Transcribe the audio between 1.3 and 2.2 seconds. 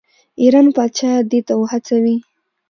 ته وهڅوي.